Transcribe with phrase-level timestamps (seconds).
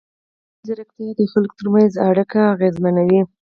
[0.03, 3.21] مصنوعي ځیرکتیا د خلکو ترمنځ اړیکې اغېزمنوي.